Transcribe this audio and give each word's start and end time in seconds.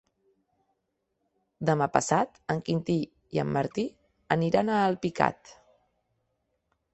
Demà 1.69 1.87
passat 1.97 2.39
en 2.53 2.63
Quintí 2.69 2.95
i 3.37 3.43
en 3.45 3.53
Martí 3.59 3.85
aniran 4.37 4.73
a 4.73 4.81
Alpicat. 4.87 5.55